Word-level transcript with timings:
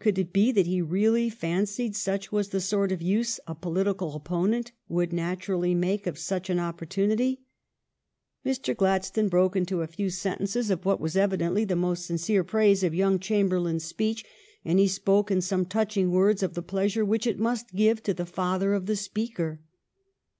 Could 0.00 0.18
it 0.18 0.32
be 0.32 0.50
that 0.50 0.66
he 0.66 0.82
really 0.82 1.30
fancied 1.30 1.94
such 1.94 2.32
was 2.32 2.48
the 2.48 2.60
sort 2.60 2.90
of 2.90 3.00
use 3.00 3.38
a 3.46 3.54
political 3.54 4.16
opponent 4.16 4.72
would 4.88 5.12
naturally 5.12 5.76
make 5.76 6.08
of 6.08 6.18
such 6.18 6.50
an 6.50 6.58
opportunity? 6.58 7.40
Mr. 8.44 8.76
Gladstone 8.76 9.28
broke 9.28 9.54
into 9.54 9.80
a 9.80 9.86
few 9.86 10.06
HOME 10.06 10.38
RULE 10.38 10.46
377 10.48 10.48
sentences 10.48 10.70
of 10.72 10.84
what 10.84 11.00
was 11.00 11.16
evidently 11.16 11.64
the 11.64 11.76
most 11.76 12.04
sincere 12.04 12.42
praise 12.42 12.82
of 12.82 12.96
young 12.96 13.20
Chamberlain 13.20 13.76
s 13.76 13.84
speech, 13.84 14.24
and 14.64 14.80
he 14.80 14.88
spoke 14.88 15.30
in 15.30 15.40
some 15.40 15.66
touching 15.66 16.10
words 16.10 16.42
of 16.42 16.54
the 16.54 16.60
pleasure 16.60 17.04
which 17.04 17.24
it 17.28 17.38
must 17.38 17.76
give 17.76 18.02
to 18.02 18.12
the 18.12 18.26
father 18.26 18.72
of 18.74 18.86
the 18.86 18.96
speaker. 18.96 19.60